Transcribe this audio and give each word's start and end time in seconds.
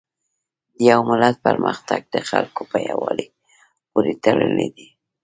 د 0.75 0.77
یو 0.89 0.99
ملت 1.09 1.35
پرمختګ 1.47 2.01
د 2.13 2.15
خلکو 2.29 2.61
په 2.71 2.77
یووالي 2.89 3.27
پورې 3.91 4.11
تړلی 4.25 4.67
دی. 4.77 4.89